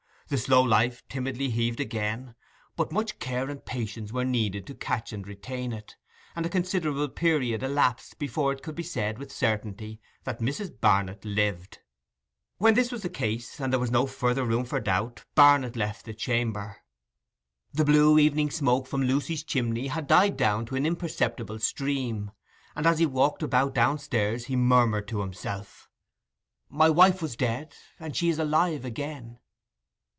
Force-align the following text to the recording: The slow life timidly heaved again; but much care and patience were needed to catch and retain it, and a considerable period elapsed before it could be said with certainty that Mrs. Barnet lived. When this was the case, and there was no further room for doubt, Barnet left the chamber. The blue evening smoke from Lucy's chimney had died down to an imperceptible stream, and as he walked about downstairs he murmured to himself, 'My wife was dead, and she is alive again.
The 0.27 0.37
slow 0.37 0.61
life 0.61 1.05
timidly 1.09 1.49
heaved 1.49 1.81
again; 1.81 2.35
but 2.77 2.93
much 2.93 3.19
care 3.19 3.49
and 3.49 3.65
patience 3.65 4.13
were 4.13 4.23
needed 4.23 4.65
to 4.67 4.73
catch 4.73 5.11
and 5.11 5.27
retain 5.27 5.73
it, 5.73 5.97
and 6.37 6.45
a 6.45 6.49
considerable 6.49 7.09
period 7.09 7.63
elapsed 7.63 8.17
before 8.17 8.53
it 8.53 8.63
could 8.63 8.73
be 8.73 8.81
said 8.83 9.17
with 9.17 9.29
certainty 9.29 9.99
that 10.23 10.39
Mrs. 10.39 10.79
Barnet 10.79 11.25
lived. 11.25 11.79
When 12.59 12.75
this 12.75 12.93
was 12.93 13.01
the 13.03 13.09
case, 13.09 13.59
and 13.59 13.73
there 13.73 13.79
was 13.81 13.91
no 13.91 14.07
further 14.07 14.45
room 14.45 14.63
for 14.63 14.79
doubt, 14.79 15.25
Barnet 15.35 15.75
left 15.75 16.05
the 16.05 16.13
chamber. 16.13 16.77
The 17.73 17.83
blue 17.83 18.17
evening 18.17 18.51
smoke 18.51 18.87
from 18.87 19.03
Lucy's 19.03 19.43
chimney 19.43 19.87
had 19.87 20.07
died 20.07 20.37
down 20.37 20.65
to 20.67 20.77
an 20.77 20.85
imperceptible 20.85 21.59
stream, 21.59 22.31
and 22.73 22.87
as 22.87 22.99
he 22.99 23.05
walked 23.05 23.43
about 23.43 23.75
downstairs 23.75 24.45
he 24.45 24.55
murmured 24.55 25.09
to 25.09 25.19
himself, 25.19 25.89
'My 26.69 26.89
wife 26.89 27.21
was 27.21 27.35
dead, 27.35 27.75
and 27.99 28.15
she 28.15 28.29
is 28.29 28.39
alive 28.39 28.85
again. 28.85 29.37